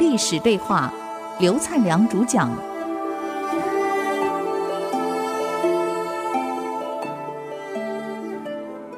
[0.00, 0.90] 历史对话，
[1.38, 2.50] 刘灿良主讲。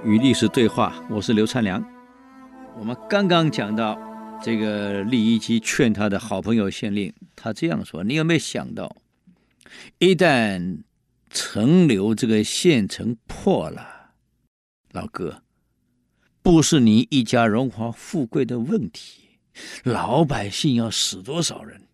[0.05, 1.85] 与历史对话，我是刘灿良。
[2.79, 3.99] 我们刚刚讲到
[4.41, 8.95] 这个李一基劝他的好朋友县令，他这样说：“你有没有想到，
[9.99, 10.83] 一旦
[11.31, 14.13] 陈留这个县城破了，
[14.93, 15.43] 老哥，
[16.45, 19.19] 不是你一家荣华富贵的问题。”
[19.85, 21.89] 老百姓要死多少人，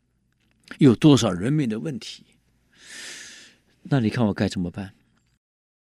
[0.79, 2.25] 有多少人命的问题？
[3.83, 4.95] 那你看我该怎么办？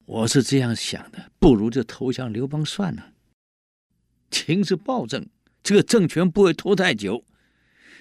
[0.05, 3.13] 我是这样想的，不如就投降刘邦算了。
[4.31, 5.27] 情势暴政，
[5.63, 7.25] 这个政权不会拖太久，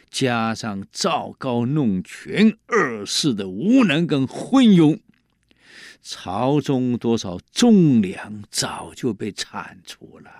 [0.09, 4.99] 加上赵高弄权二世的无能跟昏庸，
[6.01, 10.31] 朝中多少忠良早就被铲除了。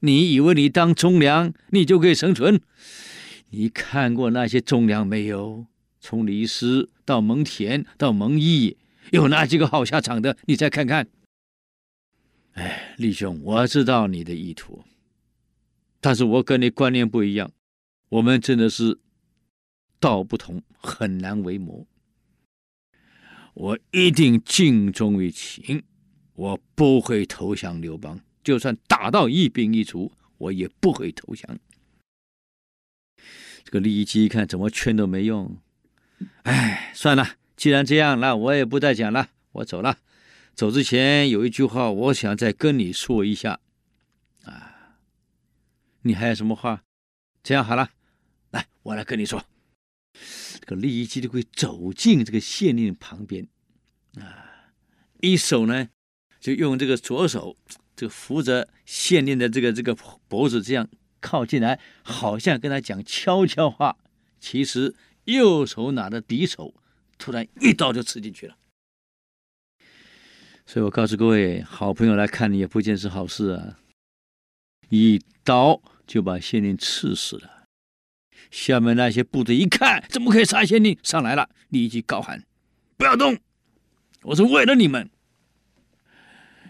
[0.00, 2.60] 你以为你当忠良，你就可以生存？
[3.50, 5.66] 你看过那些忠良没有？
[5.98, 8.76] 从李斯到蒙恬到蒙毅，
[9.10, 10.36] 有哪几个好下场的？
[10.46, 11.08] 你再看看。
[12.52, 14.84] 哎，李兄，我知道你的意图，
[16.00, 17.50] 但是我跟你观念不一样，
[18.08, 19.00] 我们真的是
[19.98, 21.86] 道不同，很难为谋。
[23.54, 25.82] 我一定尽忠于情，
[26.34, 28.20] 我不会投降刘邦。
[28.46, 31.58] 就算打到一兵一卒，我也不会投降。
[33.64, 35.56] 这个利益基一看，怎么劝都没用。
[36.44, 39.98] 哎，算了，既然这样，那我也不再讲了，我走了。
[40.54, 43.58] 走之前有一句话，我想再跟你说一下。
[44.44, 45.00] 啊，
[46.02, 46.84] 你还有什么话？
[47.42, 47.90] 这样好了，
[48.52, 49.44] 来，我来跟你说。
[50.60, 53.48] 这个利益基就会走进这个县令旁边，
[54.20, 54.70] 啊，
[55.20, 55.88] 一手呢
[56.38, 57.56] 就用这个左手。
[57.96, 59.94] 这个扶着县令的这个这个
[60.28, 60.86] 脖子，这样
[61.20, 63.96] 靠近来，好像跟他讲悄悄话。
[64.38, 64.94] 其实
[65.24, 66.74] 右手拿着匕首，
[67.16, 68.56] 突然一刀就刺进去了。
[70.66, 73.78] 所以我告诉各位，好朋友来看你也不见是好事啊！
[74.90, 77.64] 一刀就把县令刺死了。
[78.50, 80.98] 下面那些部队一看，怎么可以杀县令？
[81.02, 82.44] 上来了，立即高喊
[82.98, 83.38] ：“不要动！
[84.22, 85.08] 我是为了你们。”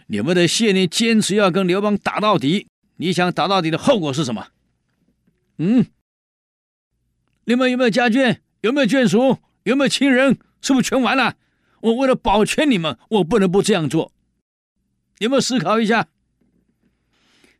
[0.06, 4.48] 你们的县令坚持要跟刘邦打到底，你想打到底的后果是什么？
[5.58, 5.86] 嗯，
[7.44, 8.38] 你们有没有家眷？
[8.60, 9.38] 有没有眷属？
[9.64, 10.38] 有没有亲人？
[10.60, 11.36] 是不是全完了？
[11.80, 14.12] 我为了保全你们，我不能不这样做。
[15.18, 16.08] 有没有思考一下？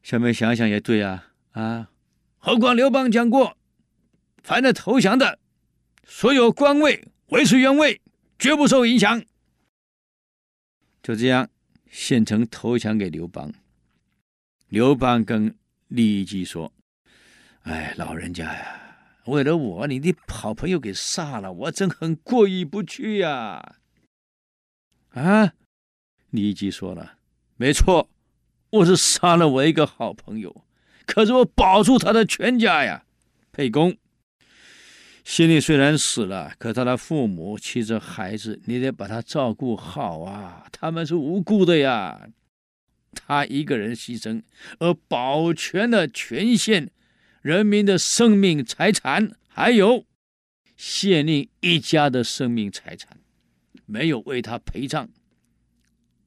[0.02, 1.90] 下面想想也对啊啊！
[2.38, 3.56] 何况刘邦讲过，
[4.42, 5.38] 凡是投降的，
[6.04, 8.00] 所有官位维持原位，
[8.38, 9.24] 绝不受影响。
[11.02, 11.48] 就这样。
[11.96, 13.50] 县城投降给刘邦，
[14.68, 15.56] 刘邦跟
[15.88, 16.70] 利益基说
[17.64, 23.76] ：“哎，老人家呀，为了我，你的好朋友给杀了，我真很过意不去呀！”
[25.12, 25.54] 啊，
[26.28, 27.16] 利益基说了
[27.56, 28.10] ：“没错，
[28.68, 30.64] 我是杀了我一个好朋友，
[31.06, 33.06] 可是我保住他的全家呀，
[33.50, 33.96] 沛公。”
[35.26, 40.64] 县令虽然死了，可他的父母、妻子、孩子，你得把他照顾好啊！
[40.70, 42.28] 他们是无辜的呀。
[43.12, 44.44] 他一个人牺牲，
[44.78, 46.92] 而保全了全县
[47.42, 50.04] 人民的生命财产，还有
[50.76, 53.19] 县令一家的生命财产，
[53.84, 55.09] 没有为他赔偿。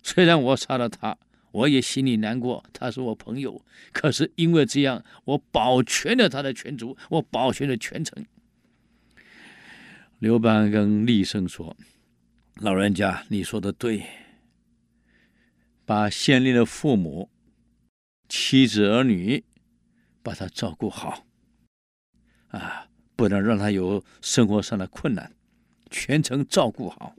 [0.04, 1.18] 虽然我杀了他，
[1.52, 2.66] 我也心里难过。
[2.74, 8.26] 他是我朋友，可是因为这样，我保全了他的全族，我保全了全城。
[10.20, 11.78] 刘邦跟厉声说
[12.60, 14.04] ：“老人家，你说的对，
[15.86, 17.30] 把县令的父母、
[18.28, 19.46] 妻子儿女，
[20.22, 21.26] 把他照顾好，
[22.50, 25.34] 啊，不能让他有生活上的困难，
[25.90, 27.16] 全程照顾好。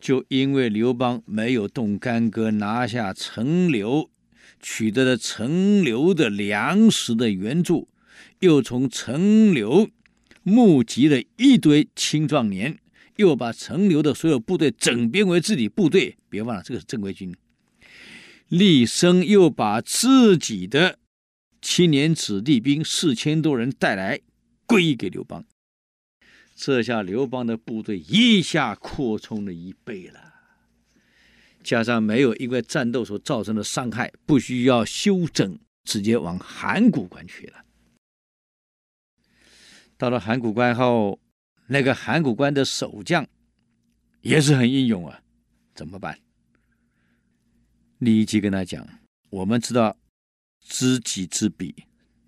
[0.00, 4.10] 就因为刘邦没有动干戈，拿下陈留，
[4.58, 7.88] 取得了陈留的粮食的援助，
[8.40, 9.88] 又从陈留。”
[10.48, 12.78] 募集了一堆青壮年，
[13.16, 16.16] 又把陈留的所有部队整编为自己部队。
[16.28, 17.34] 别忘了，这个是正规军。
[18.46, 21.00] 厉声又把自己的
[21.60, 24.20] 青年子弟兵四千多人带来，
[24.66, 25.44] 归给刘邦。
[26.54, 30.20] 这下刘邦的部队一下扩充了一倍了，
[31.64, 37.65] 加上没有因为战斗所造成的伤害，不需要休整，直接往函谷关去了。
[39.96, 41.18] 到了函谷关后，
[41.68, 43.26] 那个函谷关的守将
[44.20, 45.22] 也是很英勇啊，
[45.74, 46.18] 怎么办？
[47.98, 48.86] 立即跟他讲
[49.30, 49.96] ：“我们知道
[50.60, 51.74] 知己知彼，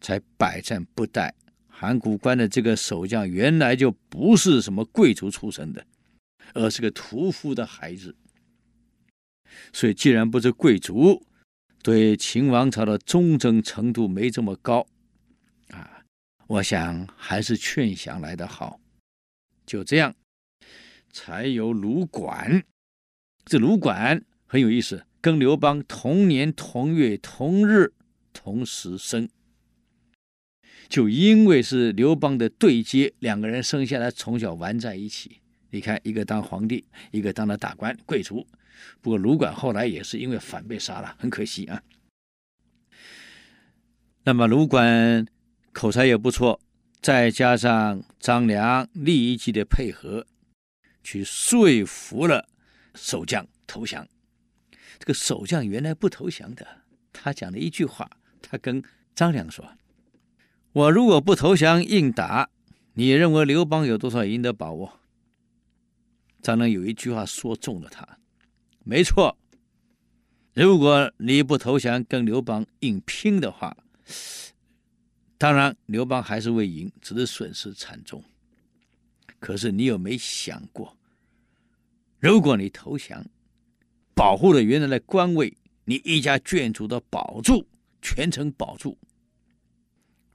[0.01, 1.31] 才百战不殆，
[1.67, 5.87] 函谷关的这个守将原来就不是什么贵族出身的，
[6.55, 8.17] 而是个屠夫的孩子。
[9.73, 11.23] 所以，既然不是贵族，
[11.83, 14.87] 对秦王朝的忠贞程度没这么高，
[16.49, 18.81] 我想还是劝降来的好。
[19.65, 20.15] 就这样，
[21.13, 22.65] 才有卢管。
[23.45, 27.93] 这卢管很有意思，跟刘邦同年同月同日
[28.33, 29.29] 同时生。
[30.89, 35.43] 就因为是刘邦的对接，两个人生下来从小玩在一起。
[35.69, 38.47] 你看，一个当皇帝，一个当了大官贵族。
[39.03, 41.83] 不过卢管后来也是因为反被杀了，很可惜啊。
[44.25, 45.27] 那么卢管
[45.79, 46.61] 口才也不错，
[47.01, 50.27] 再加上张良、利益计的配合，
[51.05, 52.49] 去说服了
[52.97, 54.09] 守将投降。
[54.99, 56.67] 这个守将原来不投降的，
[57.13, 58.11] 他讲了一句话，
[58.43, 58.83] 他跟
[59.15, 59.65] 张良说
[60.75, 62.51] ：“我如果不投降，硬打，
[62.95, 64.99] 你认为刘邦有多少赢得把握？”
[66.43, 68.19] 张良有一句话说中了他。
[68.83, 69.39] 没错，
[70.55, 73.77] 如果你不投降，跟刘邦硬拼的话，
[75.39, 78.23] 当然刘邦还是会赢，只是损失惨重。
[79.39, 80.99] 可是你有没想过，
[82.19, 83.25] 如果你投降，
[84.15, 87.65] 保护了原来的官位，你一家眷族的保住，
[88.03, 88.99] 全城保住；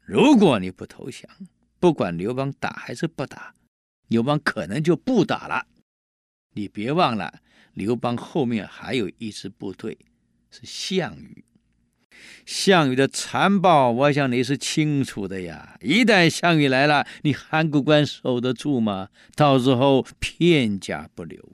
[0.01, 1.29] 如果你不投降，
[1.79, 3.53] 不管刘邦打还是不打，
[4.07, 5.67] 刘邦可能就不打了。
[6.53, 7.41] 你别忘了。
[7.73, 9.97] 刘邦后面还有一支部队，
[10.51, 11.43] 是项羽。
[12.45, 15.77] 项羽的残暴，我想你是清楚的呀。
[15.81, 19.09] 一旦项羽来了，你函谷关守得住吗？
[19.35, 21.53] 到时候片甲不留，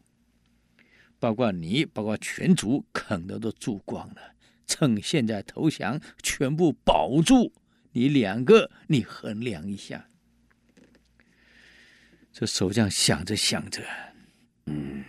[1.19, 4.33] 包括你，包括全族，肯定都住光了。
[4.65, 7.53] 趁现在投降，全部保住
[7.91, 10.07] 你两个，你衡量一下。
[12.31, 13.81] 这守将想着想着，
[14.65, 15.03] 嗯。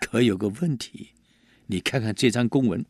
[0.00, 1.10] 可有个问题，
[1.66, 2.84] 你看看这张公文。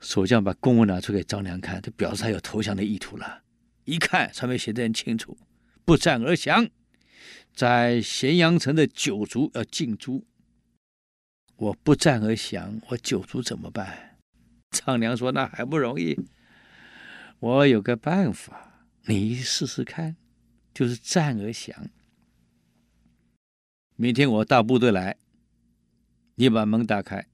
[0.00, 3.42] 守将把公文拿出给张良看，他表示他有投降的意图了。
[3.84, 5.36] 一看上面写的很清楚
[5.84, 6.68] ：“不战而降，
[7.54, 10.24] 在咸阳城的九族要尽诛。”
[11.56, 14.18] 我不战而降，我九族怎么办？
[14.70, 16.18] 张良说：“那还不容易，
[17.38, 20.16] 我有个办法，你试试看，
[20.74, 21.88] 就是战而降。”
[23.96, 25.16] 明天我大部队来，
[26.34, 27.26] 你把门打开，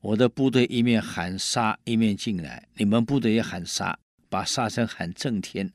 [0.00, 3.98] 我的部队一面喊杀，一面进来，你们部队也喊杀，
[4.28, 5.72] 把杀声喊震天，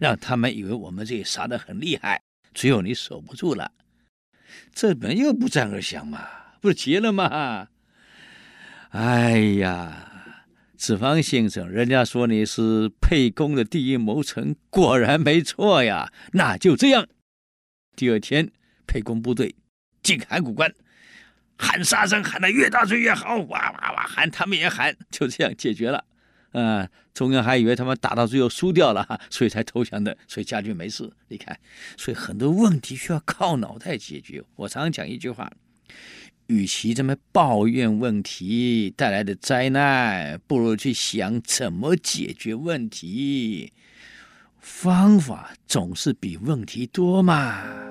[0.00, 2.20] 让他们以为我们这里杀得很厉害，
[2.52, 3.72] 只有你守不住了，
[4.74, 6.26] 这本又不战而降嘛，
[6.60, 7.68] 不是结了吗？
[8.90, 10.44] 哎呀，
[10.76, 17.06] 子房先生，人家说你是沛公的第一谋臣，果然没错呀，那就这样，
[17.94, 18.50] 第二天。
[18.90, 19.54] 沛公部队
[20.02, 20.74] 进函谷关，
[21.58, 26.04] 喊杀声喊得越大声越好，哇哇哇喊，他们也喊，就这样解决了。
[26.52, 31.12] 嗯、中央还以为他们打到最后输掉了，所以才投降的，所以家军没事。
[31.28, 31.58] 你看，
[31.96, 34.42] 所以很多问题需要靠脑袋解决。
[34.56, 35.50] 我常常讲一句话：
[36.46, 43.72] 与其这么抱怨问题带来的灾难，不如去想怎么解决问题。
[44.58, 47.87] 方法总是比问题多嘛。